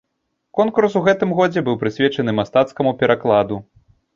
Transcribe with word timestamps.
Конкурс 0.59 0.95
у 0.99 1.03
гэтым 1.09 1.35
годзе 1.39 1.63
быў 1.67 1.79
прысвечаны 1.83 2.35
мастацкаму 2.39 2.95
перакладу. 3.03 3.65